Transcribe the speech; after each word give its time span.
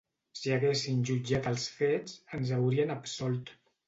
Si 0.37 0.51
haguessin 0.53 1.03
jutjat 1.09 1.49
els 1.51 1.65
fets, 1.75 2.15
ens 2.39 2.55
haurien 2.57 2.95
absolt. 2.95 3.53